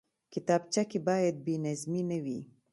کتابچه 0.33 0.83
کې 0.89 0.99
باید 1.07 1.35
بېنظمي 1.45 2.01
نه 2.09 2.17
وي 2.23 2.39